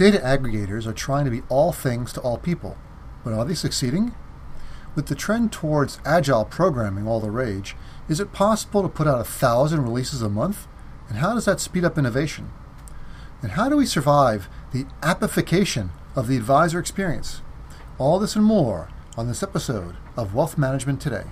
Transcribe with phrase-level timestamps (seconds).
[0.00, 2.78] Data aggregators are trying to be all things to all people,
[3.22, 4.14] but are they succeeding?
[4.94, 7.76] With the trend towards agile programming all the rage,
[8.08, 10.66] is it possible to put out a thousand releases a month?
[11.10, 12.50] And how does that speed up innovation?
[13.42, 17.42] And how do we survive the appification of the advisor experience?
[17.98, 18.88] All this and more
[19.18, 21.24] on this episode of Wealth Management Today.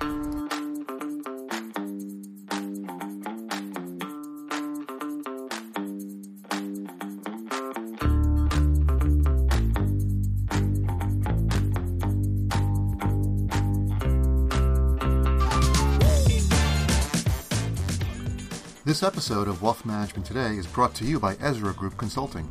[18.98, 22.48] This episode of Wealth Management Today is brought to you by Ezra Group Consulting.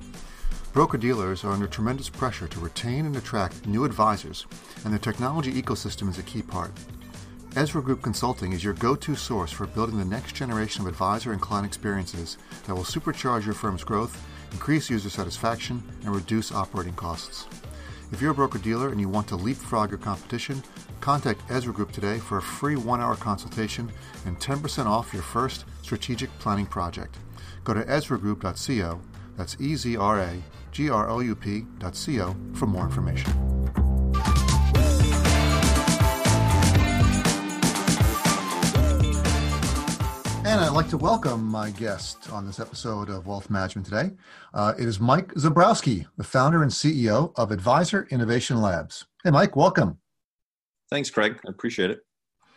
[0.71, 4.45] Broker dealers are under tremendous pressure to retain and attract new advisors,
[4.85, 6.71] and the technology ecosystem is a key part.
[7.57, 11.33] Ezra Group Consulting is your go to source for building the next generation of advisor
[11.33, 16.93] and client experiences that will supercharge your firm's growth, increase user satisfaction, and reduce operating
[16.93, 17.45] costs.
[18.13, 20.63] If you're a broker dealer and you want to leapfrog your competition,
[20.99, 23.91] contact Ezra Group today for a free one hour consultation
[24.25, 27.17] and 10% off your first strategic planning project.
[27.63, 28.99] Go to EzraGroup.co,
[29.35, 33.31] that's E Z R A G R O U P.co for more information.
[40.47, 44.11] And I'd like to welcome my guest on this episode of Wealth Management today.
[44.53, 49.05] Uh, it is Mike Zabrowski, the founder and CEO of Advisor Innovation Labs.
[49.25, 49.99] Hey, Mike, welcome.
[50.89, 51.39] Thanks, Craig.
[51.45, 51.99] I appreciate it.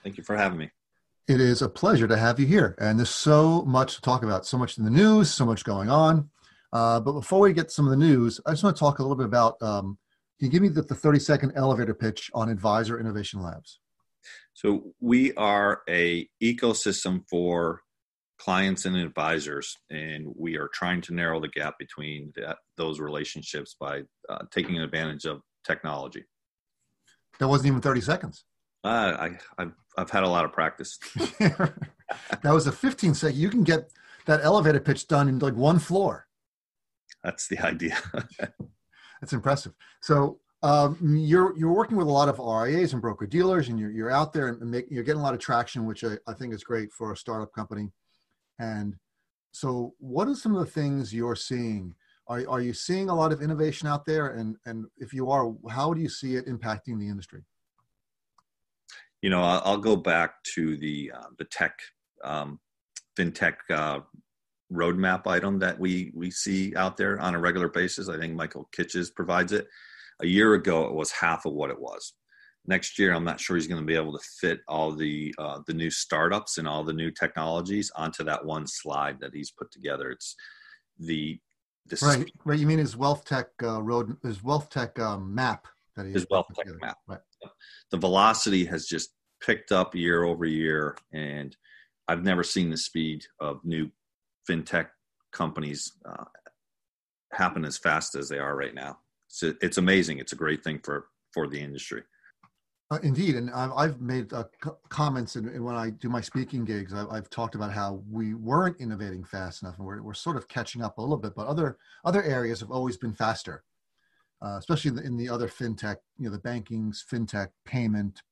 [0.02, 0.70] Thank you for having me.
[1.28, 2.76] It is a pleasure to have you here.
[2.80, 5.90] And there's so much to talk about, so much in the news, so much going
[5.90, 6.30] on.
[6.72, 8.98] Uh, but before we get to some of the news, I just want to talk
[8.98, 9.98] a little bit about um,
[10.38, 13.78] can you give me the, the 30 second elevator pitch on Advisor Innovation Labs?
[14.54, 17.82] So we are a ecosystem for
[18.38, 23.76] clients and advisors, and we are trying to narrow the gap between that, those relationships
[23.78, 26.24] by uh, taking advantage of technology.
[27.38, 28.44] That wasn't even 30 seconds.
[28.84, 30.98] Uh, I, I've, I've had a lot of practice.
[31.38, 31.70] that
[32.44, 33.38] was a 15 second.
[33.38, 33.90] You can get
[34.26, 36.26] that elevator pitch done in like one floor.
[37.22, 37.96] That's the idea.
[39.20, 39.74] That's impressive.
[40.00, 43.90] So um, you're you're working with a lot of RIAs and broker dealers, and you're
[43.90, 46.54] you're out there and make, you're getting a lot of traction, which I, I think
[46.54, 47.92] is great for a startup company.
[48.58, 48.96] And
[49.52, 51.94] so, what are some of the things you're seeing?
[52.30, 54.28] Are are you seeing a lot of innovation out there?
[54.28, 57.42] And and if you are, how do you see it impacting the industry?
[59.20, 61.78] You know, I'll, I'll go back to the uh, the tech
[62.24, 62.60] um,
[63.18, 64.00] fintech uh,
[64.72, 68.08] roadmap item that we we see out there on a regular basis.
[68.08, 69.66] I think Michael Kitces provides it
[70.22, 72.14] a year ago it was half of what it was
[72.66, 75.58] next year i'm not sure he's going to be able to fit all the uh,
[75.66, 79.70] the new startups and all the new technologies onto that one slide that he's put
[79.72, 80.36] together it's
[80.98, 81.38] the
[81.86, 85.66] this right right you mean his wealth tech uh, road his wealth tech um, map
[85.96, 86.78] that he his wealth tech together.
[86.80, 87.20] map right
[87.90, 89.10] the velocity has just
[89.44, 91.56] picked up year over year and
[92.08, 93.90] i've never seen the speed of new
[94.48, 94.88] fintech
[95.32, 96.24] companies uh,
[97.32, 98.98] happen as fast as they are right now
[99.30, 100.18] it's, it's amazing.
[100.18, 102.02] It's a great thing for for the industry.
[102.92, 104.44] Uh, indeed, and I've made uh,
[104.88, 108.80] comments, and when I do my speaking gigs, I've, I've, talked about how we weren't
[108.80, 111.36] innovating fast enough, and we're, we're sort of catching up a little bit.
[111.36, 113.62] But other other areas have always been faster,
[114.42, 118.22] uh, especially in the, in the, other fintech, you know, the bankings, fintech, payment,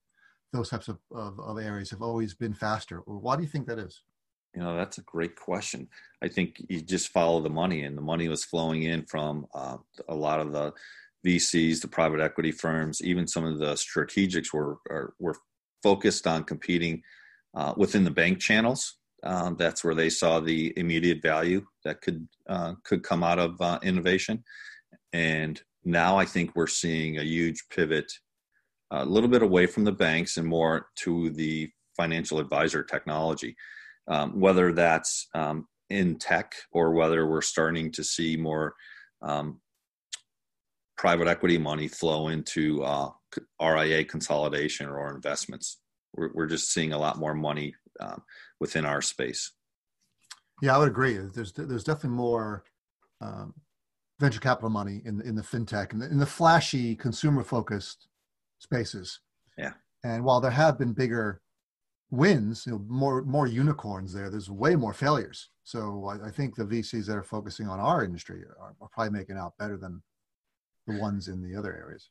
[0.52, 3.02] those types of, of, of areas have always been faster.
[3.06, 4.02] Why do you think that is?
[4.56, 5.86] You know, that's a great question.
[6.20, 9.76] I think you just follow the money, and the money was flowing in from uh,
[10.08, 10.72] a lot of the
[11.26, 15.36] VCs, the private equity firms, even some of the strategics were are, were
[15.82, 17.02] focused on competing
[17.54, 18.96] uh, within the bank channels.
[19.24, 23.60] Um, that's where they saw the immediate value that could uh, could come out of
[23.60, 24.44] uh, innovation.
[25.12, 28.12] And now I think we're seeing a huge pivot,
[28.90, 33.56] a little bit away from the banks and more to the financial advisor technology
[34.08, 38.74] um, whether that's um, in tech or whether we're starting to see more
[39.22, 39.60] um,
[40.98, 43.10] private equity money flow into uh,
[43.62, 45.78] RIA consolidation or investments.
[46.14, 48.22] We're, we're just seeing a lot more money um,
[48.60, 49.52] within our space.
[50.60, 51.16] Yeah, I would agree.
[51.16, 52.64] There's there's definitely more
[53.20, 53.54] um,
[54.18, 58.08] venture capital money in in the fintech and in, in the flashy consumer focused
[58.58, 59.20] spaces.
[59.56, 59.72] Yeah.
[60.04, 61.40] And while there have been bigger
[62.10, 64.30] wins, you know, more more unicorns there.
[64.30, 65.50] There's way more failures.
[65.64, 69.18] So I, I think the VCs that are focusing on our industry are, are, probably
[69.18, 70.02] making out better than
[70.88, 72.10] the ones in the other areas.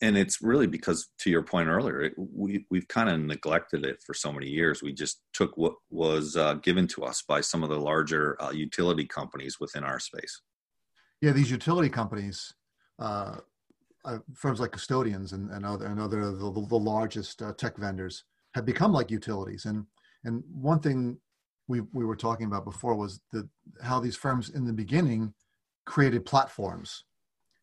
[0.00, 4.00] And it's really because, to your point earlier, it, we we've kind of neglected it
[4.06, 4.82] for so many years.
[4.82, 8.52] We just took what was uh, given to us by some of the larger uh,
[8.52, 10.40] utility companies within our space.
[11.20, 12.54] Yeah, these utility companies,
[13.00, 13.38] uh,
[14.04, 18.24] uh, firms like custodians and, and other and other the, the largest uh, tech vendors
[18.54, 19.64] have become like utilities.
[19.64, 19.86] And
[20.22, 21.18] and one thing
[21.66, 23.48] we we were talking about before was that
[23.82, 25.34] how these firms in the beginning
[25.84, 27.04] created platforms,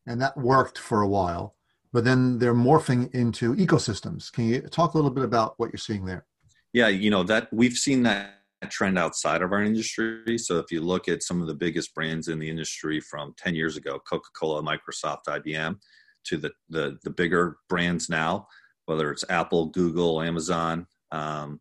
[0.06, 1.54] and that worked for a while.
[1.92, 4.32] But then they're morphing into ecosystems.
[4.32, 6.26] Can you talk a little bit about what you're seeing there?
[6.72, 8.38] Yeah, you know that we've seen that
[8.70, 10.38] trend outside of our industry.
[10.38, 13.54] So if you look at some of the biggest brands in the industry from 10
[13.54, 15.76] years ago, Coca-Cola, Microsoft, IBM,
[16.24, 18.46] to the the, the bigger brands now,
[18.86, 21.60] whether it's Apple, Google, Amazon, um,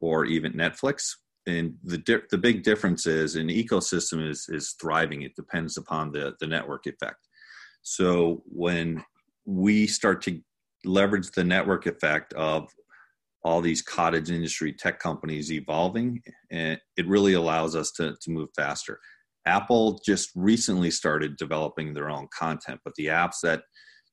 [0.00, 1.12] or even Netflix.
[1.46, 5.22] And the di- the big difference is an ecosystem is is thriving.
[5.22, 7.25] It depends upon the the network effect.
[7.88, 9.04] So when
[9.44, 10.40] we start to
[10.84, 12.68] leverage the network effect of
[13.44, 18.98] all these cottage industry tech companies evolving, it really allows us to, to move faster.
[19.46, 23.62] Apple just recently started developing their own content, but the apps that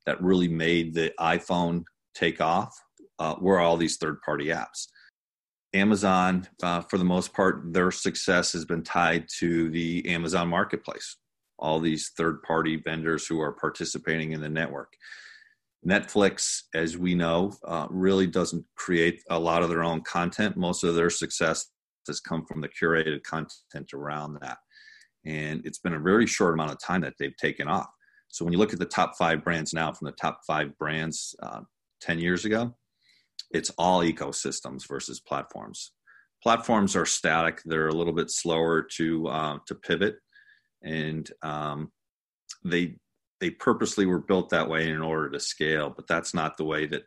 [0.05, 1.81] that really made the iPhone
[2.13, 2.77] take off
[3.17, 4.85] uh, were all these third-party apps.
[5.73, 11.17] Amazon, uh, for the most part, their success has been tied to the Amazon marketplace.
[11.63, 14.93] All these third-party vendors who are participating in the network.
[15.85, 20.55] Netflix, as we know, uh, really doesn't create a lot of their own content.
[20.55, 21.71] Most of their success
[22.07, 24.57] has come from the curated content around that.
[25.25, 27.89] And it's been a very short amount of time that they've taken off.
[28.29, 31.35] So when you look at the top five brands now from the top five brands
[31.41, 31.61] uh,
[32.01, 32.75] 10 years ago,
[33.51, 35.91] it's all ecosystems versus platforms.
[36.41, 40.15] Platforms are static; they're a little bit slower to uh, to pivot,
[40.83, 41.91] and um,
[42.63, 42.95] they
[43.39, 45.89] they purposely were built that way in order to scale.
[45.89, 47.03] But that's not the way that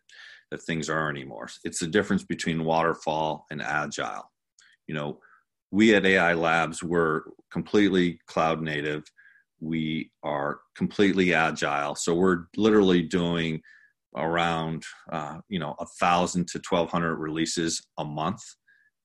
[0.51, 1.49] that things are anymore.
[1.65, 4.31] It's the difference between waterfall and agile.
[4.87, 5.19] You know,
[5.71, 9.05] we at AI Labs were completely cloud native.
[9.61, 11.95] We are completely agile.
[11.95, 13.63] So we're literally doing
[14.17, 18.43] around uh, you know a thousand to twelve hundred releases a month,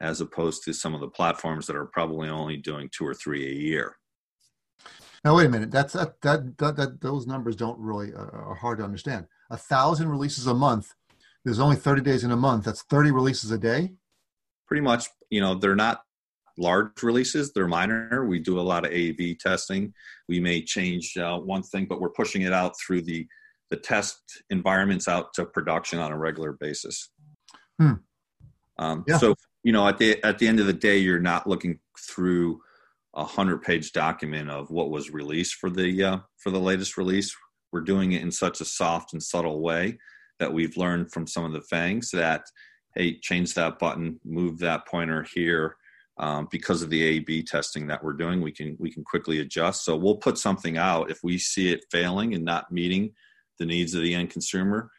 [0.01, 3.47] as opposed to some of the platforms that are probably only doing two or three
[3.47, 3.95] a year.
[5.23, 5.71] Now wait a minute.
[5.71, 9.27] That's that that that, that those numbers don't really uh, are hard to understand.
[9.49, 10.93] A thousand releases a month.
[11.45, 12.65] There's only thirty days in a month.
[12.65, 13.93] That's thirty releases a day.
[14.67, 16.01] Pretty much, you know, they're not
[16.57, 17.53] large releases.
[17.53, 18.25] They're minor.
[18.25, 19.93] We do a lot of A/B testing.
[20.27, 23.27] We may change uh, one thing, but we're pushing it out through the
[23.69, 27.09] the test environments out to production on a regular basis.
[27.79, 27.93] Hmm.
[28.77, 29.17] Um, yeah.
[29.17, 32.61] So you know, at the at the end of the day, you're not looking through
[33.15, 37.35] a hundred page document of what was released for the uh, for the latest release.
[37.71, 39.97] We're doing it in such a soft and subtle way
[40.39, 42.43] that we've learned from some of the FAANGs that
[42.95, 45.77] hey, change that button, move that pointer here.
[46.17, 49.85] Um, because of the A/B testing that we're doing, we can we can quickly adjust.
[49.85, 53.13] So we'll put something out if we see it failing and not meeting
[53.59, 54.91] the needs of the end consumer.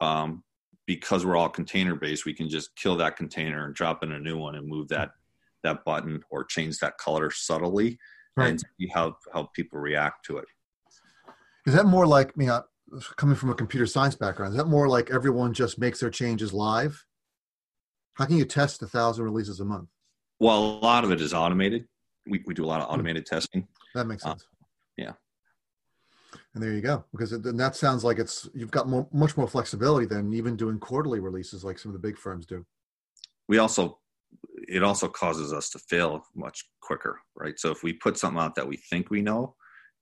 [0.00, 0.44] Um,
[0.86, 4.18] because we're all container based, we can just kill that container and drop in a
[4.18, 5.10] new one and move that
[5.64, 7.98] that button or change that color subtly
[8.36, 8.50] right.
[8.50, 10.46] and see how how people react to it.
[11.66, 12.48] Is that more like me?
[12.48, 12.60] mean,
[13.16, 16.52] coming from a computer science background, is that more like everyone just makes their changes
[16.52, 17.04] live?
[18.14, 19.88] How can you test a thousand releases a month?
[20.40, 21.86] Well, a lot of it is automated.
[22.26, 23.66] We, we do a lot of automated testing.
[23.94, 24.42] That makes uh, sense.
[24.42, 24.66] Uh,
[24.96, 25.12] yeah
[26.54, 29.46] and there you go because it, that sounds like it's you've got more, much more
[29.46, 32.64] flexibility than even doing quarterly releases like some of the big firms do
[33.48, 33.98] we also
[34.68, 38.54] it also causes us to fail much quicker right so if we put something out
[38.54, 39.54] that we think we know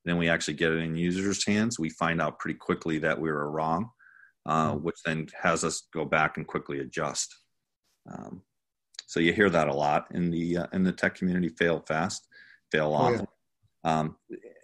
[0.04, 3.30] then we actually get it in users hands we find out pretty quickly that we
[3.30, 3.88] were wrong
[4.46, 4.84] uh, mm-hmm.
[4.84, 7.34] which then has us go back and quickly adjust
[8.10, 8.42] um,
[9.06, 12.26] so you hear that a lot in the uh, in the tech community fail fast
[12.72, 13.26] fail often oh,
[13.84, 13.98] yeah.
[13.98, 14.16] um,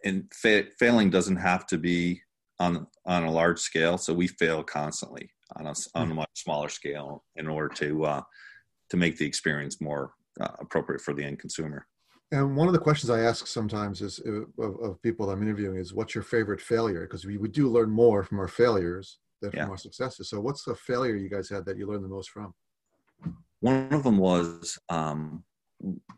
[0.04, 2.21] and fa- failing doesn't have to be
[2.62, 3.99] on on a large scale.
[3.99, 8.23] So we fail constantly on a on a much smaller scale in order to uh,
[8.92, 11.87] to make the experience more uh, appropriate for the end consumer.
[12.30, 15.42] And one of the questions I ask sometimes is uh, of, of people that I'm
[15.42, 19.18] interviewing is, "What's your favorite failure?" Because we, we do learn more from our failures
[19.40, 19.62] than yeah.
[19.62, 20.28] from our successes.
[20.28, 22.52] So, what's the failure you guys had that you learned the most from?
[23.61, 25.42] One of them was um,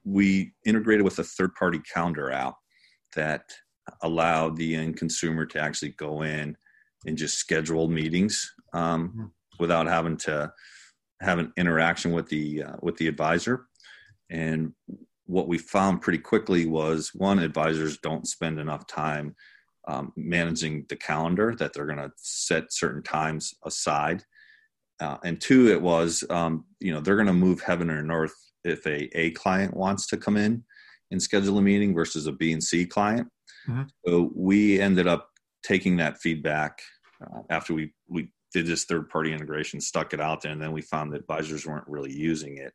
[0.05, 2.57] we integrated with a third-party calendar app
[3.15, 3.53] that
[4.03, 6.57] allowed the end consumer to actually go in
[7.07, 9.25] and just schedule meetings um, mm-hmm.
[9.61, 10.53] without having to
[11.25, 13.67] have an interaction with the uh, with the advisor.
[14.31, 14.73] And
[15.27, 19.35] what we found pretty quickly was one, advisors don't spend enough time
[19.89, 24.25] um, managing the calendar that they're going to set certain times aside.
[25.01, 28.35] Uh, and two, it was um, you know they're going to move heaven or north
[28.65, 30.65] if a A client wants to come in
[31.11, 33.29] and schedule a meeting versus a B and C client.
[33.69, 33.83] Mm-hmm.
[34.07, 35.31] So we ended up
[35.63, 36.81] taking that feedback
[37.23, 40.73] uh, after we we did this third party integration, stuck it out there, and then
[40.73, 42.73] we found that advisors weren't really using it.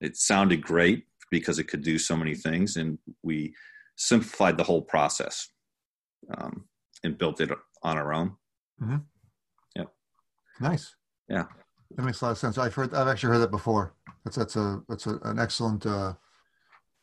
[0.00, 3.54] It sounded great because it could do so many things, and we
[3.96, 5.48] simplified the whole process
[6.36, 6.66] um,
[7.02, 7.50] and built it
[7.82, 8.36] on our own.
[8.80, 8.98] Mm-hmm.
[9.74, 9.84] Yeah.
[10.60, 10.94] Nice.
[11.28, 11.44] Yeah.
[11.96, 12.58] That makes a lot of sense.
[12.58, 13.94] I've heard, I've actually heard that before.
[14.24, 16.12] That's that's a that's a, an excellent uh,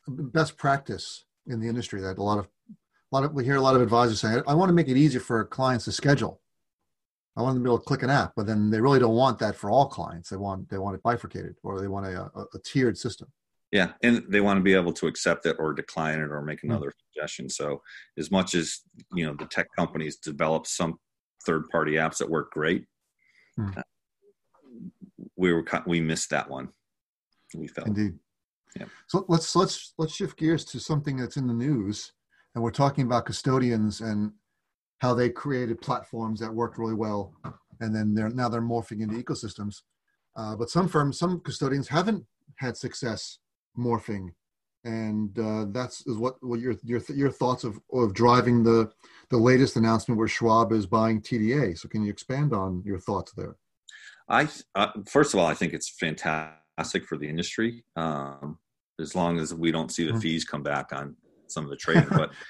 [0.07, 2.01] best practice in the industry.
[2.01, 2.45] That a lot of
[3.11, 4.95] a lot of we hear a lot of advisors saying, "I want to make it
[4.95, 6.39] easier for clients to schedule.
[7.37, 9.15] I want them to be able to click an app," but then they really don't
[9.15, 10.29] want that for all clients.
[10.29, 13.27] They want they want it bifurcated, or they want a, a, a tiered system.
[13.71, 16.61] Yeah, and they want to be able to accept it or decline it or make
[16.61, 16.71] hmm.
[16.71, 17.13] another mm-hmm.
[17.13, 17.49] suggestion.
[17.49, 17.81] So,
[18.17, 18.81] as much as
[19.13, 20.97] you know, the tech companies develop some
[21.45, 22.85] third-party apps that work great.
[23.59, 23.81] Mm-hmm.
[25.35, 26.69] We were we missed that one.
[27.53, 28.13] We felt indeed.
[28.79, 28.85] Yeah.
[29.07, 32.13] So let's let's let's shift gears to something that's in the news,
[32.53, 34.31] and we're talking about custodians and
[35.05, 37.31] how they created platforms that worked really well,
[37.79, 39.81] and then they're now they're morphing into ecosystems.
[40.35, 43.37] Uh, but some firms, some custodians haven't had success
[43.77, 44.29] morphing,
[44.83, 48.89] and uh, that's is what what your your your thoughts of of driving the
[49.29, 51.77] the latest announcement where Schwab is buying TDA.
[51.77, 53.57] So can you expand on your thoughts there?
[54.27, 57.85] I uh, first of all, I think it's fantastic for the industry.
[57.95, 58.57] Um,
[58.99, 60.19] as long as we don't see the mm-hmm.
[60.19, 61.15] fees come back on
[61.47, 62.31] some of the trading, but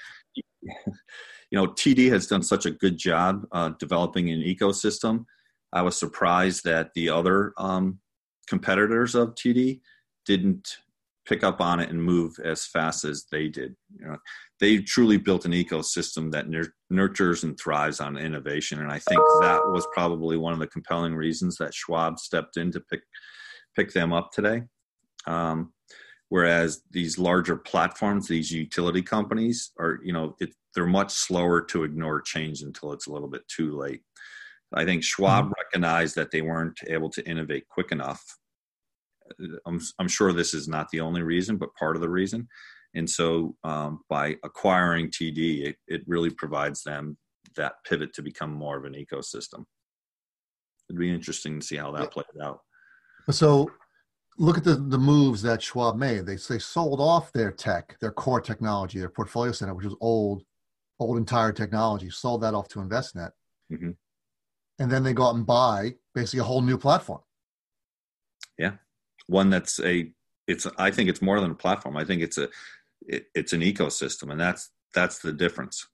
[1.50, 5.24] you know, TD has done such a good job uh, developing an ecosystem.
[5.72, 7.98] I was surprised that the other um,
[8.48, 9.80] competitors of TD
[10.24, 10.78] didn't
[11.26, 13.74] pick up on it and move as fast as they did.
[13.98, 14.16] You know,
[14.60, 16.46] they truly built an ecosystem that
[16.88, 21.14] nurtures and thrives on innovation, and I think that was probably one of the compelling
[21.14, 23.00] reasons that Schwab stepped in to pick
[23.74, 24.62] pick them up today.
[25.26, 25.72] Um,
[26.28, 31.84] whereas these larger platforms, these utility companies, are you know it, they're much slower to
[31.84, 34.02] ignore change until it's a little bit too late.
[34.74, 35.52] I think Schwab mm-hmm.
[35.58, 38.22] recognized that they weren't able to innovate quick enough
[39.66, 42.48] I'm, I'm sure this is not the only reason, but part of the reason.
[42.94, 47.16] And so um, by acquiring TD, it, it really provides them
[47.56, 49.64] that pivot to become more of an ecosystem.
[50.88, 52.60] It'd be interesting to see how that plays out.
[53.30, 53.70] So
[54.38, 56.26] look at the, the moves that Schwab made.
[56.26, 60.42] They, they sold off their tech, their core technology, their portfolio center, which was old,
[60.98, 63.30] old entire technology, sold that off to Envestnet.
[63.72, 63.90] Mm-hmm.
[64.78, 67.20] And then they go out and buy basically a whole new platform.
[68.58, 68.72] Yeah
[69.26, 70.10] one that's a
[70.46, 72.48] it's i think it's more than a platform i think it's a
[73.06, 75.86] it, it's an ecosystem and that's that's the difference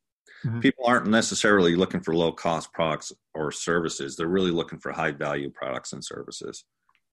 [0.45, 0.61] mm-hmm.
[0.61, 5.11] people aren't necessarily looking for low cost products or services they're really looking for high
[5.11, 6.65] value products and services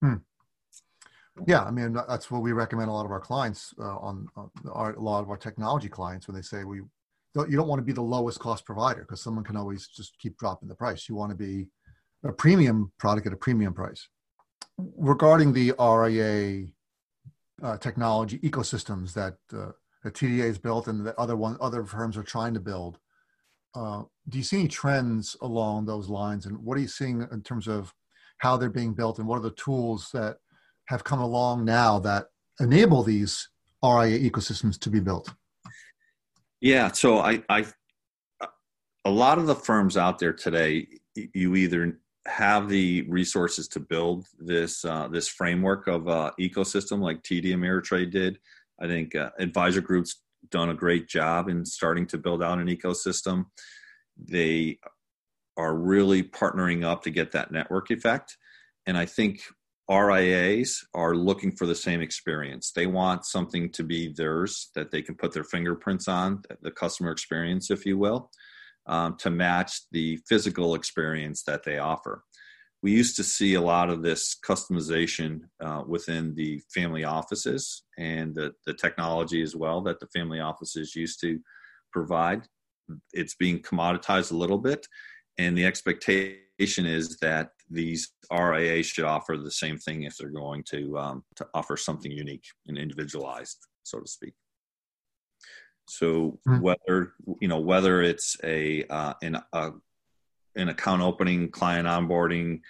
[0.01, 0.15] hmm.
[1.47, 4.49] Yeah i mean that's what we recommend a lot of our clients uh, on, on
[4.71, 6.81] our, a lot of our technology clients when they say we
[7.35, 10.17] don't, you don't want to be the lowest cost provider because someone can always just
[10.19, 11.67] keep dropping the price you want to be
[12.23, 14.07] a premium product at a premium price
[14.97, 16.67] regarding the RIA
[17.61, 19.71] uh, technology ecosystems that uh,
[20.03, 22.99] the TDA has built and that other one other firms are trying to build,
[23.75, 26.45] uh, do you see any trends along those lines?
[26.45, 27.93] And what are you seeing in terms of
[28.37, 30.37] how they're being built and what are the tools that
[30.89, 32.29] have come along now that
[32.59, 33.47] enable these
[33.83, 35.31] RIA ecosystems to be built?
[36.61, 37.65] Yeah, so I, I
[39.05, 44.25] a lot of the firms out there today, you either have the resources to build
[44.39, 48.39] this uh, this framework of uh, ecosystem like TD Ameritrade did.
[48.81, 52.67] I think uh, advisor groups done a great job in starting to build out an
[52.67, 53.45] ecosystem.
[54.17, 54.79] They
[55.55, 58.37] are really partnering up to get that network effect,
[58.87, 59.41] and I think
[59.89, 62.71] RIAs are looking for the same experience.
[62.71, 67.11] They want something to be theirs that they can put their fingerprints on, the customer
[67.11, 68.29] experience, if you will
[68.89, 72.23] um, to match the physical experience that they offer.
[72.81, 78.33] We used to see a lot of this customization uh, within the family offices and
[78.33, 81.39] the, the technology as well that the family offices used to
[81.91, 82.47] provide.
[83.13, 84.87] It's being commoditized a little bit,
[85.37, 90.63] and the expectation is that these RIAs should offer the same thing if they're going
[90.69, 94.33] to um, to offer something unique and individualized, so to speak.
[95.87, 96.61] So mm-hmm.
[96.61, 99.71] whether you know whether it's a uh, an a,
[100.55, 102.61] an account opening, client onboarding,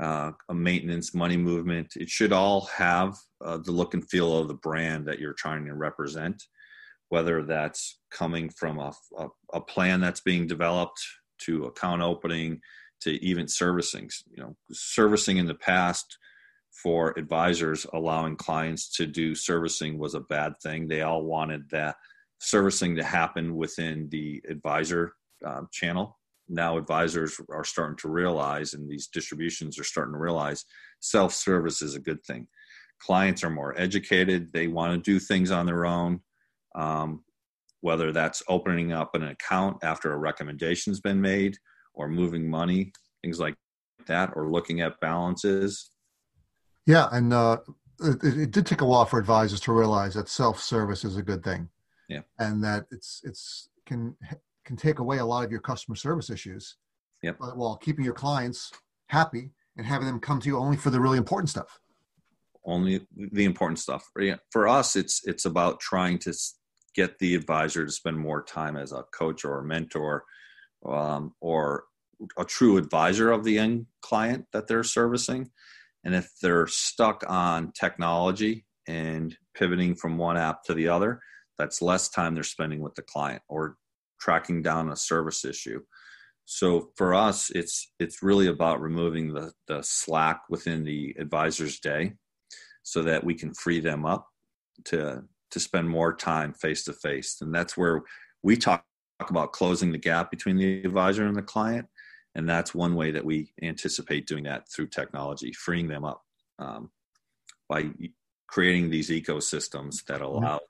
[0.00, 4.48] uh, a maintenance, money movement, it should all have uh, the look and feel of
[4.48, 6.42] the brand that you're trying to represent.
[7.10, 11.00] Whether that's coming from a, a, a plan that's being developed
[11.38, 12.60] to account opening
[13.02, 14.10] to even servicing.
[14.30, 16.18] You know, servicing in the past
[16.82, 20.86] for advisors allowing clients to do servicing was a bad thing.
[20.86, 21.96] They all wanted that
[22.40, 25.14] servicing to happen within the advisor
[25.44, 26.18] uh, channel.
[26.48, 30.64] Now, advisors are starting to realize, and these distributions are starting to realize,
[31.00, 32.46] self service is a good thing.
[33.00, 36.20] Clients are more educated, they want to do things on their own.
[36.74, 37.24] Um,
[37.80, 41.56] whether that's opening up an account after a recommendation's been made
[41.98, 43.56] or moving money, things like
[44.06, 45.90] that, or looking at balances.
[46.86, 47.58] Yeah, and uh,
[48.00, 51.44] it, it, did take a while for advisors to realize that self-service is a good
[51.44, 51.68] thing.
[52.08, 54.16] Yeah, and that it's it's can
[54.64, 56.76] can take away a lot of your customer service issues.
[57.22, 57.36] Yep.
[57.38, 58.70] While keeping your clients
[59.08, 61.80] happy and having them come to you only for the really important stuff.
[62.64, 64.08] Only the important stuff.
[64.50, 66.32] For us, it's it's about trying to
[66.94, 70.24] get the advisor to spend more time as a coach or a mentor
[70.86, 71.84] um, or
[72.36, 75.50] a true advisor of the end client that they're servicing.
[76.04, 81.20] And if they're stuck on technology and pivoting from one app to the other,
[81.58, 83.76] that's less time they're spending with the client or
[84.20, 85.80] tracking down a service issue.
[86.44, 92.14] So for us, it's it's really about removing the, the slack within the advisor's day
[92.82, 94.26] so that we can free them up
[94.86, 97.38] to to spend more time face to face.
[97.40, 98.02] And that's where
[98.42, 98.84] we talk
[99.28, 101.86] about closing the gap between the advisor and the client.
[102.34, 106.22] And that's one way that we anticipate doing that through technology, freeing them up
[106.58, 106.90] um,
[107.68, 107.90] by
[108.46, 110.44] creating these ecosystems that mm-hmm.
[110.44, 110.60] allow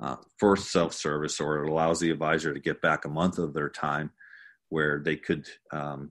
[0.00, 3.68] uh, for self-service or it allows the advisor to get back a month of their
[3.68, 4.10] time
[4.70, 6.10] where they could um,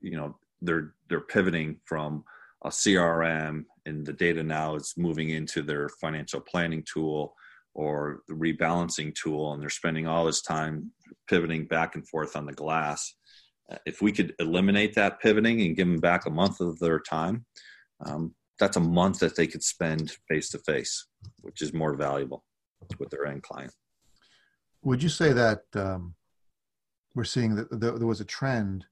[0.00, 2.24] you know they're they're pivoting from
[2.64, 7.34] a crm and the data now is moving into their financial planning tool
[7.74, 10.90] or the rebalancing tool and they're spending all this time
[11.28, 13.14] pivoting back and forth on the glass
[13.84, 17.44] if we could eliminate that pivoting and give them back a month of their time
[18.04, 21.06] um, that's a month that they could spend face to face
[21.42, 22.44] which is more valuable
[22.98, 23.72] with their end client
[24.82, 26.14] would you say that um,
[27.14, 28.84] we're seeing that there was a trend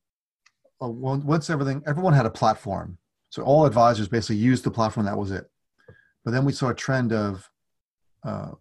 [0.83, 2.99] uh, once everything everyone had a platform
[3.35, 5.07] so all advisors basically used the platform.
[5.07, 5.51] That was it.
[6.25, 7.51] But then we saw a trend of
[8.25, 8.53] uh,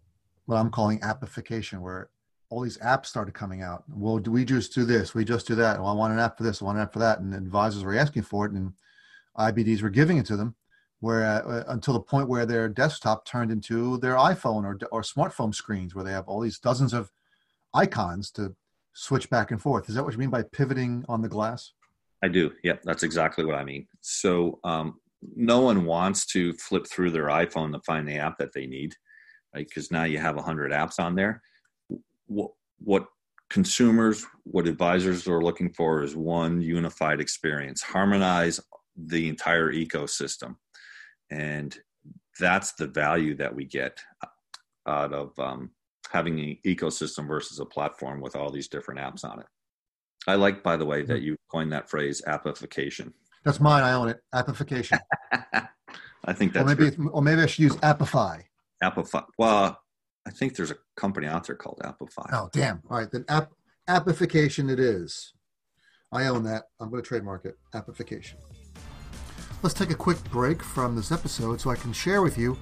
[0.47, 2.09] what I'm calling appification, where
[2.53, 3.83] all these apps started coming out.
[3.89, 5.15] Well, do we just do this?
[5.15, 5.79] We just do that.
[5.79, 6.61] Well, I want an app for this.
[6.61, 7.19] I want an app for that.
[7.19, 8.73] And advisors were asking for it, and
[9.39, 10.53] IBDs were giving it to them.
[10.99, 15.53] Where uh, until the point where their desktop turned into their iPhone or or smartphone
[15.53, 17.11] screens, where they have all these dozens of
[17.73, 18.55] icons to
[18.93, 19.89] switch back and forth.
[19.89, 21.73] Is that what you mean by pivoting on the glass?
[22.23, 22.51] I do.
[22.63, 23.87] Yep, that's exactly what I mean.
[24.01, 24.99] So um,
[25.35, 28.93] no one wants to flip through their iPhone to find the app that they need,
[29.55, 29.67] right?
[29.67, 31.41] Because now you have 100 apps on there.
[32.27, 33.07] What, what
[33.49, 38.59] consumers, what advisors are looking for is one unified experience, harmonize
[38.95, 40.55] the entire ecosystem.
[41.29, 41.77] And
[42.39, 43.99] that's the value that we get
[44.87, 45.71] out of um,
[46.11, 49.45] having an ecosystem versus a platform with all these different apps on it.
[50.27, 53.13] I like, by the way, that you coined that phrase, appification.
[53.43, 53.83] That's mine.
[53.83, 54.19] I own it.
[54.33, 54.99] Appification.
[56.25, 58.43] I think that's or maybe, or maybe I should use Appify.
[58.81, 59.25] Appify.
[59.37, 59.77] Well,
[60.25, 62.29] I think there's a company out there called Appify.
[62.31, 62.81] Oh, damn!
[62.89, 63.51] All right, then app,
[63.87, 65.33] appification it is.
[66.11, 66.63] I own that.
[66.79, 67.57] I'm going to trademark it.
[67.73, 68.37] Appification.
[69.63, 72.57] Let's take a quick break from this episode so I can share with you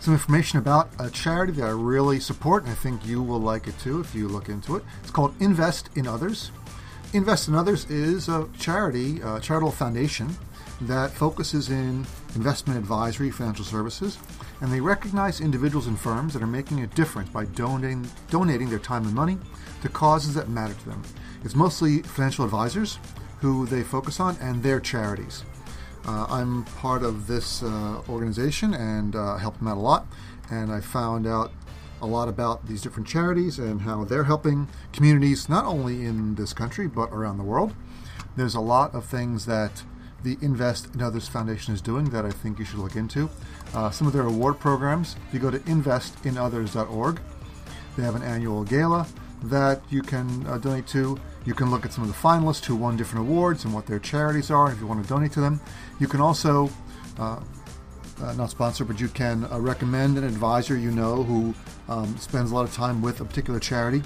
[0.00, 3.66] some information about a charity that I really support, and I think you will like
[3.66, 4.84] it too if you look into it.
[5.02, 6.50] It's called Invest in Others.
[7.12, 10.36] Invest in Others is a charity, a charitable foundation
[10.82, 14.18] that focuses in investment advisory, financial services,
[14.60, 18.78] and they recognize individuals and firms that are making a difference by donating, donating their
[18.78, 19.38] time and money
[19.82, 21.02] to causes that matter to them.
[21.44, 22.98] It's mostly financial advisors
[23.40, 25.44] who they focus on and their charities.
[26.06, 30.06] Uh, I'm part of this uh, organization and uh, help them out a lot,
[30.50, 31.52] and I found out
[32.02, 36.52] a lot about these different charities and how they're helping communities not only in this
[36.52, 37.74] country but around the world.
[38.36, 39.82] There's a lot of things that
[40.24, 43.30] the Invest in Others Foundation is doing that I think you should look into.
[43.74, 47.20] Uh, some of their award programs, if you go to investinothers.org,
[47.96, 49.06] they have an annual gala
[49.44, 51.18] that you can uh, donate to.
[51.44, 53.98] You can look at some of the finalists who won different awards and what their
[53.98, 55.60] charities are if you want to donate to them.
[56.00, 56.70] You can also
[57.18, 57.40] uh,
[58.22, 61.54] uh, not sponsor, but you can uh, recommend an advisor you know who
[61.88, 64.02] um, spends a lot of time with a particular charity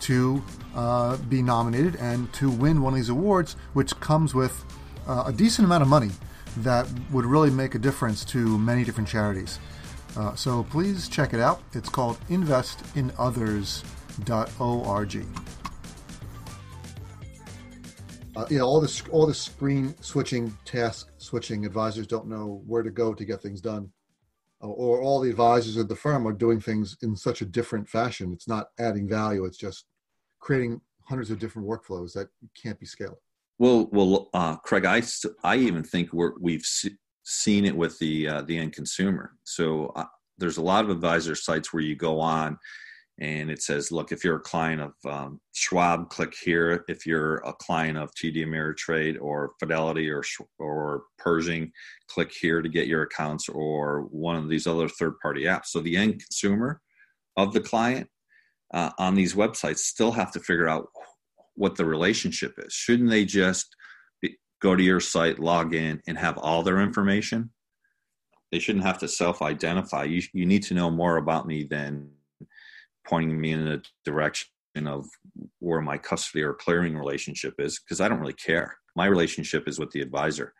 [0.00, 0.42] to
[0.74, 4.64] uh, be nominated and to win one of these awards, which comes with
[5.08, 6.10] uh, a decent amount of money
[6.58, 9.58] that would really make a difference to many different charities.
[10.16, 11.62] Uh, so please check it out.
[11.72, 15.26] It's called investinothers.org.
[18.36, 21.66] Uh, you know, all this all the screen switching, task switching.
[21.66, 23.90] Advisors don't know where to go to get things done.
[24.60, 28.32] or all the advisors at the firm are doing things in such a different fashion.
[28.32, 29.44] It's not adding value.
[29.44, 29.86] It's just
[30.40, 32.28] creating hundreds of different workflows that
[32.60, 33.18] can't be scaled.
[33.58, 35.02] Well, well, uh, Craig, I,
[35.42, 36.64] I even think we're, we've
[37.24, 39.32] seen it with the uh, the end consumer.
[39.44, 40.06] So uh,
[40.38, 42.56] there's a lot of advisor sites where you go on
[43.20, 46.84] and it says, look, if you're a client of um, Schwab, click here.
[46.88, 50.22] If you're a client of TD Ameritrade or Fidelity or
[50.58, 51.72] or Pershing,
[52.08, 55.66] click here to get your accounts or one of these other third-party apps.
[55.66, 56.80] So the end consumer
[57.36, 58.08] of the client
[58.72, 60.86] uh, on these websites still have to figure out
[61.58, 62.72] what the relationship is.
[62.72, 63.74] Shouldn't they just
[64.22, 67.50] be, go to your site, log in, and have all their information?
[68.52, 70.04] They shouldn't have to self-identify.
[70.04, 72.10] You you need to know more about me than
[73.06, 74.48] pointing me in the direction
[74.86, 75.06] of
[75.58, 78.76] where my custody or clearing relationship is because I don't really care.
[78.94, 80.54] My relationship is with the advisor.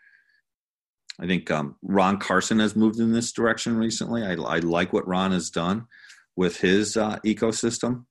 [1.21, 4.23] I think um, Ron Carson has moved in this direction recently.
[4.25, 5.87] I, I like what Ron has done
[6.37, 8.05] with his uh, ecosystem.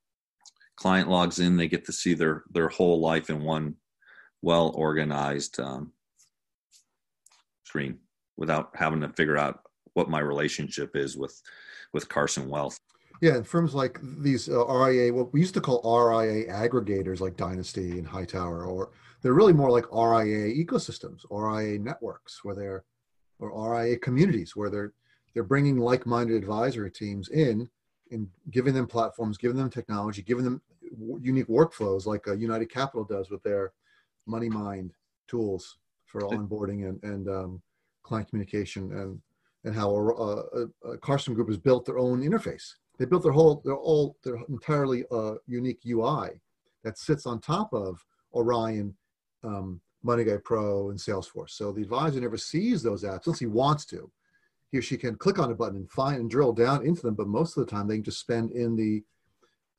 [0.78, 3.76] Client logs in, they get to see their their whole life in one
[4.42, 5.92] well organized um,
[7.64, 8.00] screen
[8.38, 9.62] without having to figure out
[9.94, 11.42] what my relationship is with
[11.94, 12.80] with Carson Wealth.
[13.22, 17.36] Yeah, and firms like these uh, RIA, what we used to call RIA aggregators like
[17.36, 22.84] Dynasty and Hightower, or they're really more like RIA ecosystems, RIA networks, where they're
[23.40, 24.94] or RIA communities where they're
[25.34, 27.70] they're bringing like-minded advisory teams in
[28.12, 30.62] and giving them platforms, giving them technology, giving them
[31.22, 33.74] unique workflows like uh, United Capital does with their
[34.26, 34.92] Money MoneyMind
[35.28, 37.62] tools for onboarding and, and um,
[38.04, 39.22] client communication and
[39.64, 43.32] and how a, a, a Carson Group has built their own interface they built their
[43.32, 46.42] whole their all their entirely uh, unique UI
[46.84, 48.96] that sits on top of Orion,
[49.44, 51.52] um, MoneyGuide Pro, and Salesforce.
[51.52, 54.12] So the advisor never sees those apps unless he wants to.
[54.72, 57.16] He or she can click on a button and find and drill down into them,
[57.16, 59.04] but most of the time they can just spend in the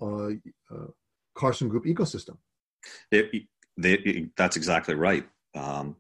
[0.01, 0.87] uh,
[1.35, 2.37] Carson Group ecosystem.
[3.11, 5.25] They, they, that's exactly right.
[5.55, 5.97] Um,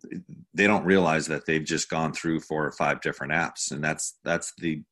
[0.54, 4.18] they don't realize that they've just gone through four or five different apps, and that's
[4.24, 4.82] that's the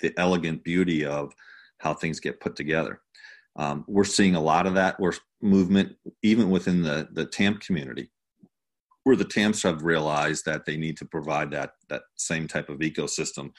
[0.00, 1.32] the elegant beauty of
[1.78, 3.00] how things get put together.
[3.56, 8.10] Um, we're seeing a lot of that we're movement even within the the TAMP community,
[9.04, 12.78] where the TAMPs have realized that they need to provide that that same type of
[12.78, 13.52] ecosystem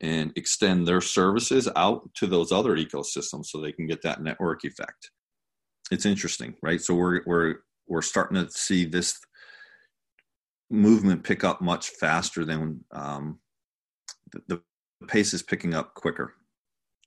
[0.00, 4.64] and extend their services out to those other ecosystems so they can get that network
[4.64, 5.10] effect.
[5.90, 6.80] It's interesting, right?
[6.80, 9.18] So we're we're we're starting to see this
[10.70, 13.38] movement pick up much faster than um,
[14.32, 16.34] the, the pace is picking up quicker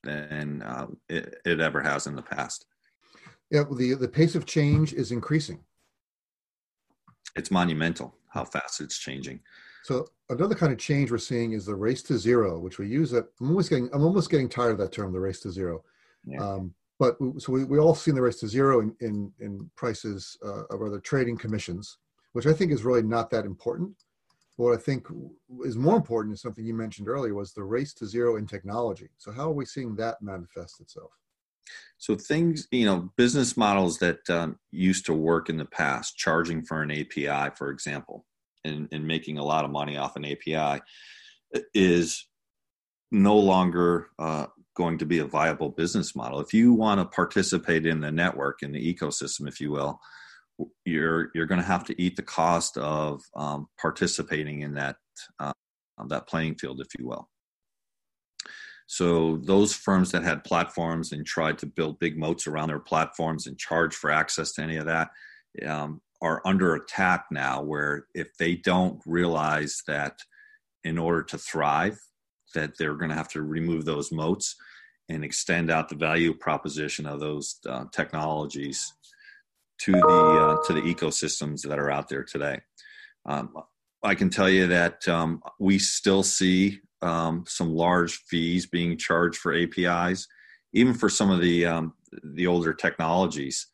[0.04, 2.64] than uh, it, it, ever has in the past.
[3.50, 5.60] Yeah, the the pace of change is increasing.
[7.36, 9.40] It's monumental how fast it's changing.
[9.84, 13.10] So another kind of change we're seeing is the race to zero, which we use.
[13.10, 15.82] That I'm almost getting I'm almost getting tired of that term, the race to zero.
[16.24, 16.42] Yeah.
[16.42, 20.36] Um, but so we, we all seen the race to zero in in, in prices
[20.44, 21.98] uh, of other trading commissions,
[22.32, 23.94] which I think is really not that important
[24.58, 25.06] what I think
[25.64, 29.08] is more important is something you mentioned earlier was the race to zero in technology.
[29.16, 31.12] So how are we seeing that manifest itself?
[31.96, 36.64] So things, you know, business models that um, used to work in the past, charging
[36.64, 38.26] for an API, for example,
[38.68, 40.82] and, and making a lot of money off an API,
[41.74, 42.28] is
[43.10, 46.40] no longer uh, going to be a viable business model.
[46.40, 49.98] If you want to participate in the network, in the ecosystem, if you will,
[50.84, 54.96] you're you're going to have to eat the cost of um, participating in that
[55.38, 55.52] uh,
[56.08, 57.28] that playing field, if you will.
[58.86, 63.46] So those firms that had platforms and tried to build big moats around their platforms
[63.46, 65.10] and charge for access to any of that
[65.66, 67.62] um, are under attack now.
[67.62, 70.18] Where if they don't realize that
[70.84, 71.98] in order to thrive,
[72.54, 74.56] that they're going to have to remove those moats
[75.08, 78.92] and extend out the value proposition of those uh, technologies
[79.80, 82.60] to the uh, to the ecosystems that are out there today.
[83.26, 83.52] Um,
[84.02, 89.38] I can tell you that um, we still see um, some large fees being charged
[89.38, 90.26] for APIs,
[90.72, 93.66] even for some of the um, the older technologies.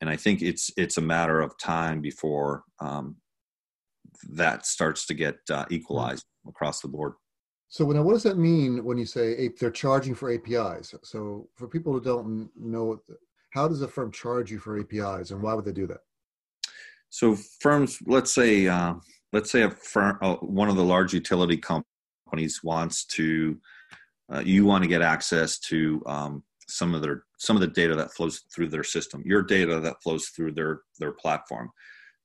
[0.00, 3.16] And I think it's it's a matter of time before um,
[4.30, 7.14] that starts to get uh, equalized across the board.
[7.68, 10.94] So now, what does that mean when you say they're charging for APIs?
[11.02, 13.00] So for people who don't know
[13.50, 16.00] how does a firm charge you for APIs, and why would they do that?
[17.10, 18.94] So firms, let's say, uh,
[19.32, 23.56] let's say a firm, uh, one of the large utility companies wants to,
[24.32, 27.94] uh, you want to get access to um, some of their some of the data
[27.96, 31.70] that flows through their system, your data that flows through their their platform.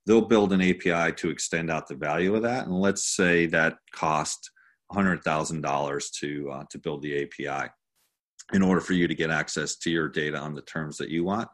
[0.05, 3.77] They'll build an API to extend out the value of that, and let's say that
[3.91, 4.49] cost
[4.91, 7.69] $100,000 to uh, to build the API
[8.53, 11.23] in order for you to get access to your data on the terms that you
[11.23, 11.47] want.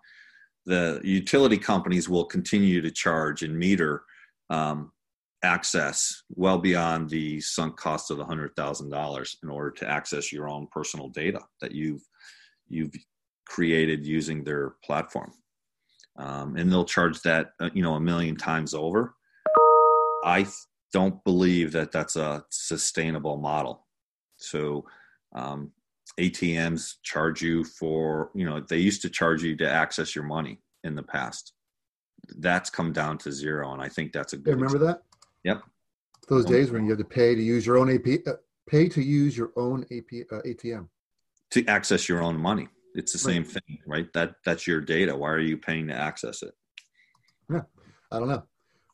[0.66, 4.04] The utility companies will continue to charge and meter
[4.50, 4.92] um,
[5.44, 10.32] access well beyond the sunk cost of the hundred thousand dollars in order to access
[10.32, 12.02] your own personal data that you've
[12.68, 12.94] you've
[13.48, 15.32] created using their platform,
[16.18, 19.16] um, and they'll charge that uh, you know a million times over.
[20.24, 20.48] I
[20.92, 23.86] don't believe that that's a sustainable model.
[24.38, 24.86] So
[25.36, 25.72] um,
[26.20, 30.60] ATMs charge you for you know they used to charge you to access your money
[30.84, 31.54] in the past.
[32.38, 34.56] That's come down to zero, and I think that's a good.
[34.56, 35.04] remember that?
[35.44, 35.62] Yep.
[36.28, 39.02] Those days when you had to pay to use your own AP, uh, pay to
[39.02, 40.88] use your own AP, uh, ATM
[41.56, 42.68] to access your own money.
[42.96, 43.52] It's the same right.
[43.52, 44.14] thing, right?
[44.14, 45.16] That that's your data.
[45.16, 46.54] Why are you paying to access it?
[47.50, 47.62] Yeah,
[48.12, 48.44] I don't know.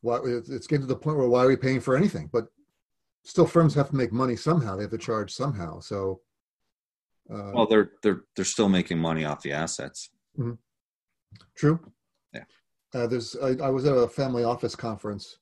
[0.02, 2.30] Why it's getting to the point where why are we paying for anything?
[2.32, 2.46] But
[3.24, 4.76] still, firms have to make money somehow.
[4.76, 5.80] They have to charge somehow.
[5.80, 6.22] So,
[7.32, 10.10] uh, well, they're they're they're still making money off the assets.
[10.38, 10.54] Mm-hmm.
[11.56, 11.80] True.
[12.34, 12.44] Yeah.
[12.94, 15.38] Uh, there's I, I was at a family office conference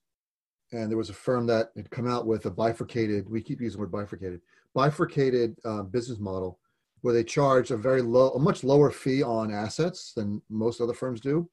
[0.71, 3.77] and there was a firm that had come out with a bifurcated we keep using
[3.77, 4.41] the word bifurcated
[4.75, 6.60] bifurcated uh, business model
[7.01, 10.93] where they charge a very low a much lower fee on assets than most other
[10.93, 11.49] firms do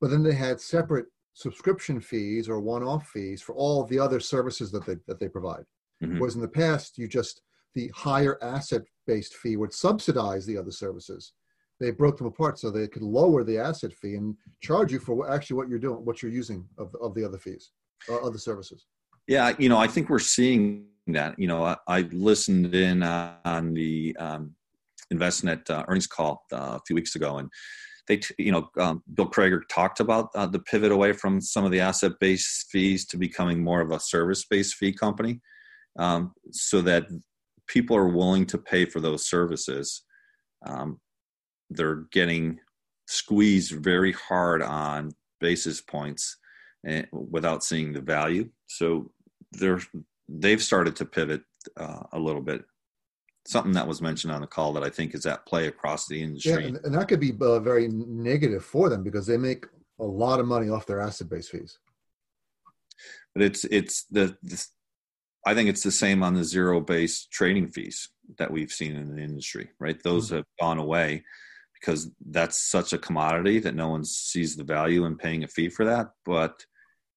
[0.00, 4.70] but then they had separate subscription fees or one-off fees for all the other services
[4.70, 5.64] that they that they provide
[6.02, 6.18] mm-hmm.
[6.18, 7.42] whereas in the past you just
[7.74, 11.32] the higher asset based fee would subsidize the other services
[11.80, 15.30] they broke them apart so they could lower the asset fee and charge you for
[15.30, 17.70] actually what you're doing what you're using of, of the other fees
[18.08, 18.86] uh, other services?
[19.26, 21.38] Yeah, you know, I think we're seeing that.
[21.38, 24.54] You know, I, I listened in on the um,
[25.12, 27.48] Envestnet uh, earnings call uh, a few weeks ago, and
[28.06, 31.70] they, you know, um, Bill Crager talked about uh, the pivot away from some of
[31.70, 35.40] the asset-based fees to becoming more of a service-based fee company,
[35.98, 37.06] um, so that
[37.66, 40.04] people are willing to pay for those services.
[40.64, 41.00] Um,
[41.70, 42.60] they're getting
[43.06, 46.38] squeezed very hard on basis points
[46.84, 48.48] and, without seeing the value.
[48.66, 49.10] So
[49.52, 49.80] they're
[50.28, 51.42] they've started to pivot
[51.76, 52.64] uh, a little bit.
[53.48, 56.22] Something that was mentioned on the call that I think is at play across the
[56.22, 56.52] industry.
[56.52, 59.64] Yeah, and, and that could be uh, very negative for them because they make
[59.98, 61.78] a lot of money off their asset-based fees.
[63.34, 64.62] But it's it's the, the
[65.46, 69.22] I think it's the same on the zero-based trading fees that we've seen in the
[69.22, 69.70] industry.
[69.80, 70.36] Right, those mm-hmm.
[70.36, 71.24] have gone away
[71.80, 75.70] because that's such a commodity that no one sees the value in paying a fee
[75.70, 76.08] for that.
[76.26, 76.66] But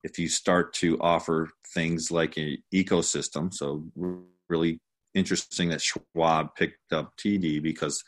[0.06, 3.84] if you start to offer things like an ecosystem, so
[4.48, 4.80] really
[5.14, 8.04] interesting that Schwab picked up TD because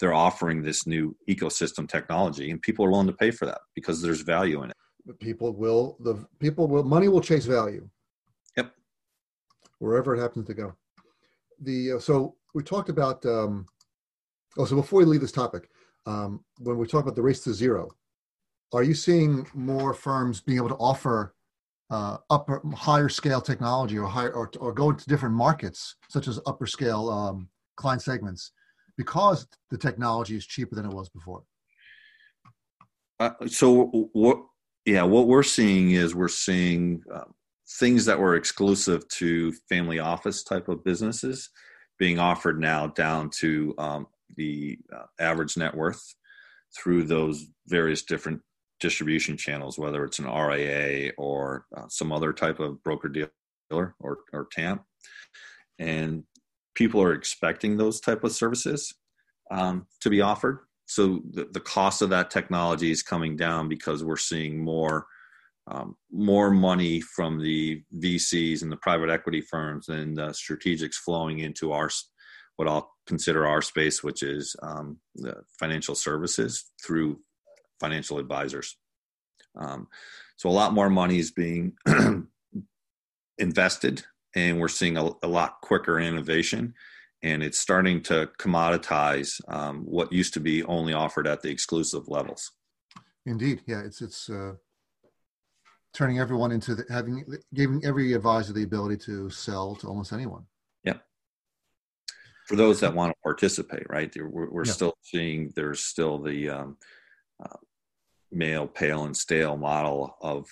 [0.00, 4.02] they're offering this new ecosystem technology and people are willing to pay for that because
[4.02, 4.76] there's value in it.
[5.20, 7.88] People will the people will money will chase value.
[8.56, 8.72] Yep.
[9.78, 10.74] Wherever it happens to go.
[11.60, 13.66] The uh, so we talked about um,
[14.56, 15.68] oh so before we leave this topic,
[16.06, 17.90] um, when we talk about the race to zero,
[18.72, 21.34] are you seeing more firms being able to offer
[21.90, 26.40] uh, upper, higher scale technology or higher, or, or go into different markets, such as
[26.46, 28.52] upper scale um, client segments,
[28.96, 31.42] because the technology is cheaper than it was before?
[33.20, 34.38] Uh, so what?
[34.86, 37.24] Yeah, what we're seeing is we're seeing uh,
[37.78, 41.48] things that were exclusive to family office type of businesses
[41.98, 46.02] being offered now down to um, the uh, average net worth
[46.76, 48.42] through those various different
[48.84, 54.18] distribution channels, whether it's an RIA or uh, some other type of broker dealer or,
[54.30, 54.82] or TAMP.
[55.78, 56.24] And
[56.74, 58.92] people are expecting those type of services
[59.50, 60.58] um, to be offered.
[60.84, 65.06] So the, the cost of that technology is coming down because we're seeing more
[65.66, 71.38] um, more money from the VCs and the private equity firms and the strategics flowing
[71.38, 71.88] into our
[72.56, 77.20] what I'll consider our space, which is um, the financial services through
[77.80, 78.76] financial advisors.
[79.56, 79.88] Um,
[80.36, 81.74] so a lot more money is being
[83.38, 86.74] invested, and we're seeing a, a, lot quicker innovation,
[87.22, 92.08] and it's starting to commoditize um, what used to be only offered at the exclusive
[92.08, 92.50] levels.
[93.26, 94.54] Indeed, yeah, it's it's uh,
[95.94, 100.44] turning everyone into the, having giving every advisor the ability to sell to almost anyone
[100.82, 100.98] Yeah,
[102.46, 104.12] for those that want to participate, right?
[104.14, 104.72] We're, we're yeah.
[104.72, 106.76] still seeing there's still the um,
[107.42, 107.56] uh,
[108.30, 110.46] male, pale, and stale model of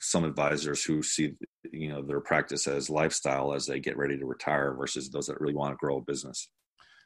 [0.00, 1.32] some advisors who see
[1.72, 5.40] you know their practice as lifestyle as they get ready to retire versus those that
[5.40, 6.48] really want to grow a business.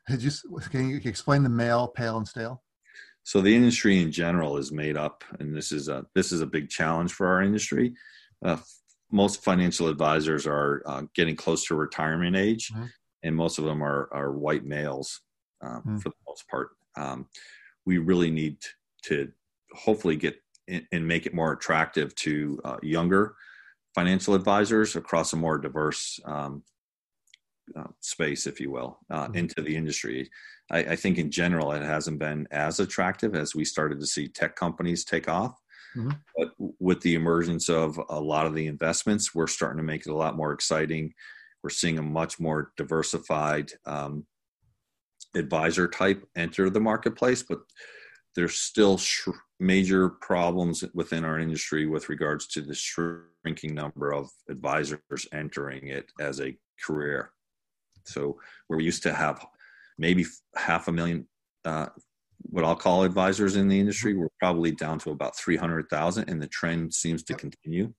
[0.09, 0.31] you,
[0.71, 2.63] can you explain the male, pale, and stale?
[3.25, 6.47] So the industry in general is made up, and this is a this is a
[6.47, 7.95] big challenge for our industry.
[8.45, 8.57] Uh,
[9.11, 12.87] most financial advisors are uh, getting close to retirement age, mm-hmm.
[13.23, 15.21] and most of them are are white males
[15.63, 15.97] um, mm-hmm.
[15.99, 16.71] for the most part.
[16.97, 17.29] Um,
[17.87, 18.59] we really need
[19.05, 19.31] to
[19.73, 20.37] hopefully get
[20.69, 23.35] in, and make it more attractive to uh, younger
[23.95, 26.63] financial advisors across a more diverse um,
[27.77, 29.37] uh, space, if you will, uh, mm-hmm.
[29.37, 30.31] into the industry.
[30.71, 34.29] I, I, think in general it hasn't been as attractive as we started to see
[34.29, 35.61] tech companies take off.
[35.97, 36.11] Mm-hmm.
[36.37, 36.49] But
[36.81, 40.17] with the emergence of a lot of the investments, we're starting to make it a
[40.17, 41.13] lot more exciting.
[41.63, 44.27] We're seeing a much more diversified um,
[45.35, 47.61] advisor type enter the marketplace, but
[48.35, 49.29] there's still sh-
[49.61, 56.11] major problems within our industry with regards to the shrinking number of advisors entering it
[56.21, 57.31] as a career.
[58.05, 59.45] So where we used to have
[59.99, 61.29] maybe half a million,
[61.65, 61.87] uh,
[62.41, 66.49] what I'll call advisors in the industry, we're probably down to about 300,000 and the
[66.49, 67.93] trend seems to continue,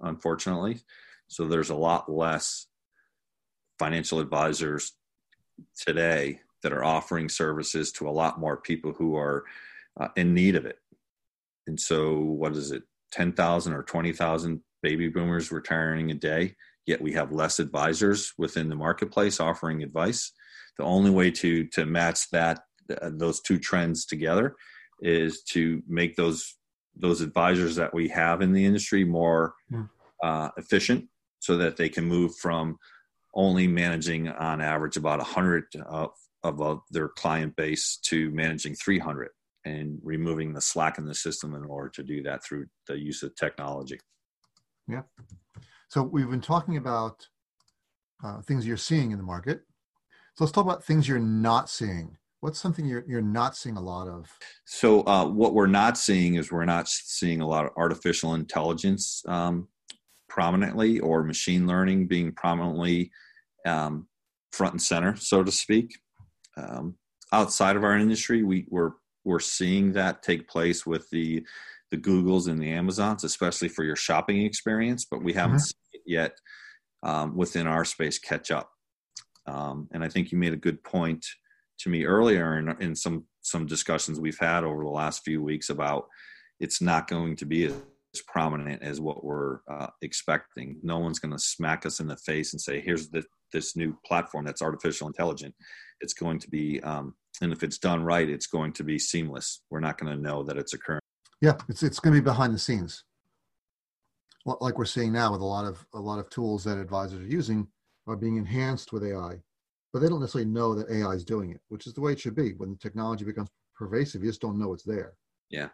[0.00, 0.78] unfortunately.
[1.26, 2.66] So there's a lot less
[3.78, 4.92] financial advisors
[5.76, 9.44] today that are offering services to a lot more people who are
[9.98, 10.78] uh, in need of it.
[11.66, 12.82] And so, what is it,
[13.12, 16.54] 10,000 or 20,000 baby boomers retiring a day?
[16.86, 20.32] Yet we have less advisors within the marketplace offering advice.
[20.78, 24.56] The only way to to match that uh, those two trends together
[25.02, 26.54] is to make those
[26.96, 29.84] those advisors that we have in the industry more yeah.
[30.22, 31.08] uh, efficient,
[31.40, 32.78] so that they can move from
[33.34, 36.10] only managing on average about 100 of,
[36.42, 39.28] of their client base to managing 300
[39.68, 43.22] and removing the slack in the system in order to do that through the use
[43.22, 43.98] of technology.
[44.88, 45.02] Yeah.
[45.88, 47.26] So we've been talking about
[48.24, 49.60] uh, things you're seeing in the market.
[50.34, 52.16] So let's talk about things you're not seeing.
[52.40, 54.30] What's something you're you're not seeing a lot of?
[54.64, 59.22] So uh, what we're not seeing is we're not seeing a lot of artificial intelligence
[59.26, 59.68] um,
[60.28, 63.10] prominently or machine learning being prominently
[63.66, 64.06] um,
[64.52, 65.98] front and center, so to speak.
[66.56, 66.94] Um,
[67.32, 68.92] outside of our industry, we, we're
[69.28, 71.46] we're seeing that take place with the
[71.90, 75.98] the Googles and the Amazons, especially for your shopping experience, but we haven't mm-hmm.
[76.06, 76.32] yet
[77.02, 78.70] um, within our space catch up.
[79.46, 81.24] Um, and I think you made a good point
[81.80, 85.70] to me earlier in, in some some discussions we've had over the last few weeks
[85.70, 86.06] about
[86.60, 87.74] it's not going to be as
[88.26, 90.78] prominent as what we're uh, expecting.
[90.82, 93.96] No one's going to smack us in the face and say, "Here's the, this new
[94.06, 95.54] platform that's artificial intelligent."
[96.00, 99.62] It's going to be um, and if it's done right, it's going to be seamless.
[99.70, 101.00] We're not going to know that it's occurring.
[101.40, 103.04] Yeah, it's it's going to be behind the scenes,
[104.60, 107.26] like we're seeing now with a lot of a lot of tools that advisors are
[107.26, 107.66] using
[108.06, 109.36] are being enhanced with AI,
[109.92, 112.20] but they don't necessarily know that AI is doing it, which is the way it
[112.20, 112.52] should be.
[112.56, 115.14] When the technology becomes pervasive, you just don't know it's there.
[115.50, 115.68] Yeah.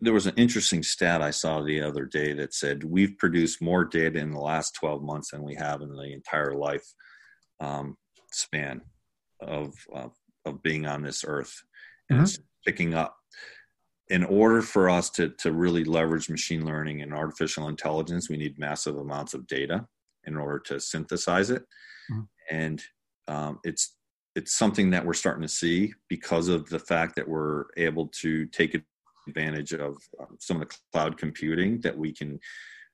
[0.00, 3.84] There was an interesting stat I saw the other day that said we've produced more
[3.84, 6.84] data in the last 12 months than we have in the entire life
[7.60, 7.96] um,
[8.32, 8.82] span
[9.40, 10.08] of uh,
[10.46, 11.62] of being on this earth
[12.08, 12.24] and mm-hmm.
[12.24, 13.16] it's picking up
[14.08, 18.58] in order for us to, to really leverage machine learning and artificial intelligence we need
[18.58, 19.86] massive amounts of data
[20.24, 21.62] in order to synthesize it
[22.10, 22.22] mm-hmm.
[22.50, 22.82] and
[23.28, 23.96] um, it's
[24.36, 28.44] it's something that we're starting to see because of the fact that we're able to
[28.46, 28.78] take
[29.26, 32.38] advantage of um, some of the cloud computing that we can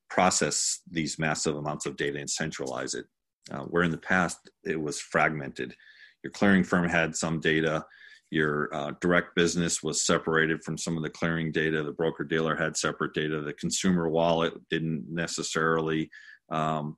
[0.09, 3.07] process these massive amounts of data and centralize it
[3.51, 5.75] uh, where in the past it was fragmented
[6.23, 7.85] your clearing firm had some data.
[8.31, 11.83] Your uh, direct business was separated from some of the clearing data.
[11.83, 13.41] The broker dealer had separate data.
[13.43, 16.11] The consumer wallet didn't necessarily
[16.51, 16.97] um,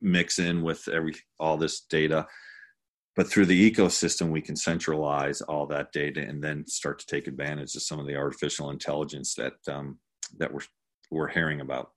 [0.00, 2.26] mix in with every all this data.
[3.16, 7.26] But through the ecosystem we can centralize all that data and then start to take
[7.26, 9.98] advantage of some of the artificial intelligence that um,
[10.38, 10.60] that we're
[11.10, 11.90] we're hearing about.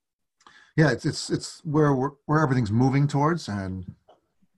[0.76, 3.48] Yeah it's it's it's where where everything's moving towards.
[3.48, 3.86] And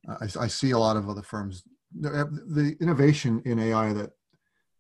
[0.08, 4.12] I, I see a lot of other firms the, the innovation in AI that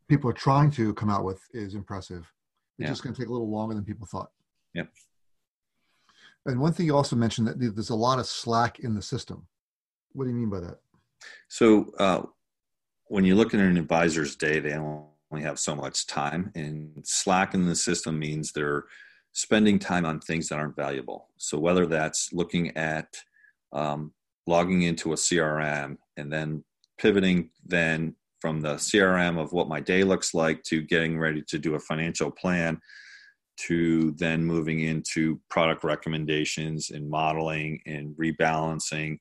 [0.08, 2.32] people are trying to come out with is impressive.
[2.78, 2.88] It's yeah.
[2.88, 4.30] just going to take a little longer than people thought.
[4.74, 4.89] Yep.
[6.46, 9.48] And one thing you also mentioned that there's a lot of slack in the system.
[10.13, 10.80] What do you mean by that?
[11.48, 12.24] So uh,
[13.08, 17.54] when you look at an advisor's day, they only have so much time, and slack
[17.54, 18.86] in the system means they're
[19.34, 21.29] spending time on things that aren't valuable.
[21.38, 23.08] So whether that's looking at
[23.73, 24.13] um,
[24.48, 26.63] logging into a CRM and then
[26.98, 31.58] pivoting then from the CRM of what my day looks like to getting ready to
[31.58, 32.79] do a financial plan
[33.58, 39.17] to then moving into product recommendations and modeling and rebalancing.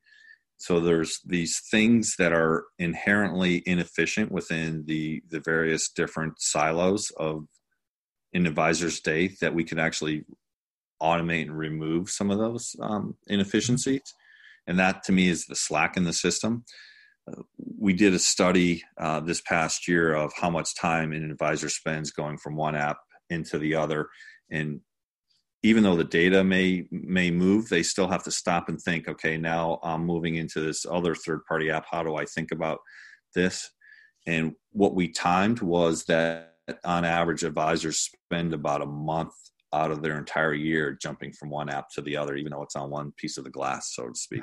[0.57, 7.47] So there's these things that are inherently inefficient within the the various different silos of
[8.33, 10.25] an advisor's day that we can actually
[11.03, 14.03] automate and remove some of those um, inefficiencies.
[14.67, 16.65] And that to me is the slack in the system.
[17.57, 22.11] We did a study uh, this past year of how much time an advisor spends
[22.11, 22.99] going from one app
[23.31, 24.09] into the other.
[24.51, 24.81] And
[25.63, 29.39] even though the data may may move, they still have to stop and think, okay,
[29.39, 31.87] now I'm moving into this other third party app.
[31.91, 32.81] How do I think about
[33.35, 33.71] this?
[34.27, 36.55] And what we timed was that
[36.85, 39.33] on average, advisors spend about a month
[39.73, 42.77] out of their entire year jumping from one app to the other, even though it's
[42.77, 44.43] on one piece of the glass, so to speak.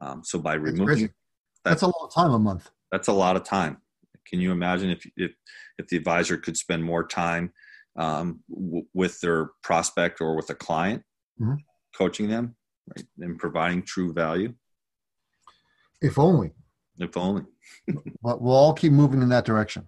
[0.00, 1.10] Um, so by removing
[1.64, 2.70] that's, that's a long time a month.
[2.92, 3.78] That's a lot of time.
[4.28, 5.32] Can you imagine if if
[5.78, 7.52] if the advisor could spend more time
[7.96, 11.02] um, w- with their prospect or with a client,
[11.40, 11.54] mm-hmm.
[11.96, 12.54] coaching them,
[12.88, 14.54] right, and providing true value?
[16.00, 16.52] If only.
[16.98, 17.44] If only.
[18.22, 19.86] but we'll all keep moving in that direction.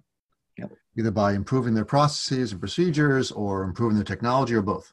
[0.58, 0.72] Yep.
[0.98, 4.92] Either by improving their processes and procedures or improving their technology or both.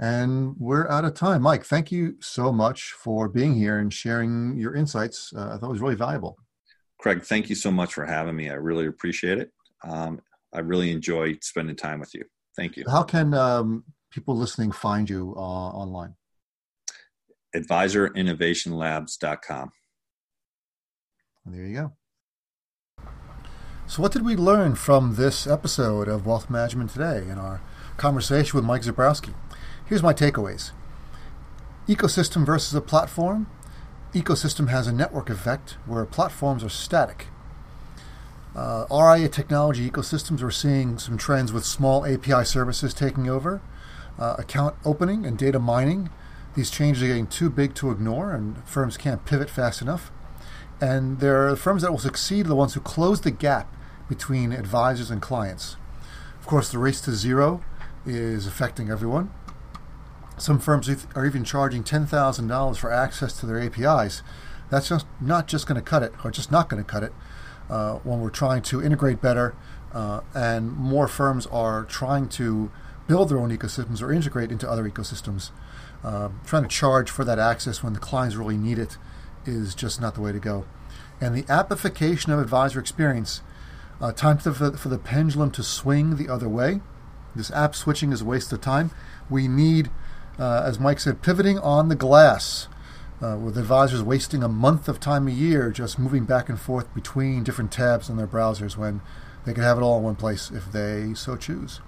[0.00, 1.42] And we're out of time.
[1.42, 5.30] Mike, thank you so much for being here and sharing your insights.
[5.36, 6.38] Uh, I thought it was really valuable.
[6.98, 8.48] Craig, thank you so much for having me.
[8.48, 9.50] I really appreciate it.
[9.86, 10.22] Um,
[10.54, 12.24] I really enjoyed spending time with you.
[12.56, 12.84] Thank you.
[12.88, 16.14] How can um, people listening find you uh, online?
[17.54, 19.70] AdvisorInnovationLabs.com.
[21.44, 21.92] There you go.
[23.86, 27.60] So, what did we learn from this episode of Wealth Management Today in our
[27.96, 29.34] conversation with Mike Zebrowski?
[29.90, 30.70] Here's my takeaways
[31.88, 33.48] Ecosystem versus a platform.
[34.14, 37.26] Ecosystem has a network effect where platforms are static.
[38.54, 43.60] Uh, RIA technology ecosystems, we're seeing some trends with small API services taking over,
[44.16, 46.08] uh, account opening and data mining.
[46.54, 50.12] These changes are getting too big to ignore, and firms can't pivot fast enough.
[50.80, 53.74] And there are firms that will succeed, the ones who close the gap
[54.08, 55.74] between advisors and clients.
[56.38, 57.60] Of course, the race to zero
[58.06, 59.30] is affecting everyone.
[60.40, 64.22] Some firms are even charging $10,000 for access to their APIs.
[64.70, 67.12] That's just not just going to cut it, or just not going to cut it,
[67.68, 69.54] uh, when we're trying to integrate better.
[69.92, 72.70] Uh, and more firms are trying to
[73.06, 75.50] build their own ecosystems or integrate into other ecosystems.
[76.02, 78.96] Uh, trying to charge for that access when the clients really need it
[79.44, 80.64] is just not the way to go.
[81.20, 83.42] And the appification of advisor experience
[84.00, 86.80] uh, time for the, for the pendulum to swing the other way.
[87.34, 88.90] This app switching is a waste of time.
[89.28, 89.90] We need,
[90.40, 92.66] uh, as Mike said, pivoting on the glass.
[93.22, 96.92] Uh, with advisors wasting a month of time a year just moving back and forth
[96.94, 99.02] between different tabs on their browsers when
[99.44, 101.80] they could have it all in one place if they so choose.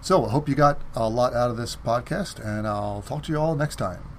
[0.00, 3.32] So I hope you got a lot out of this podcast, and I'll talk to
[3.32, 4.11] you all next time.